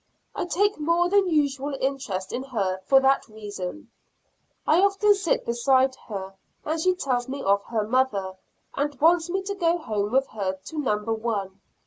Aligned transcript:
I 0.33 0.45
take 0.45 0.79
more 0.79 1.09
than 1.09 1.29
usual 1.29 1.77
interest 1.79 2.33
in 2.33 2.41
her 2.41 2.79
for 2.87 2.99
that 3.01 3.27
reason. 3.27 3.91
I 4.65 4.81
often 4.81 5.13
sit 5.13 5.45
beside 5.45 5.95
her 6.07 6.33
and 6.65 6.81
she 6.81 6.95
tells 6.95 7.29
me 7.29 7.43
of 7.43 7.63
her 7.65 7.87
mother, 7.87 8.33
and 8.73 8.99
wants 8.99 9.29
me 9.29 9.43
to 9.43 9.53
go 9.53 9.77
home 9.77 10.11
with 10.11 10.25
her 10.29 10.53
to 10.53 10.79
number 10.79 11.13
one. 11.13 11.61